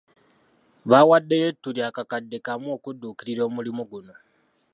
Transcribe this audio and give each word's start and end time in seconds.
Baawaddeyo 0.89 1.45
ettu 1.51 1.69
lya 1.75 1.87
kakadde 1.95 2.37
kamu 2.45 2.67
okudduukirira 2.77 3.41
omulimu 3.49 3.83
guno. 3.91 4.13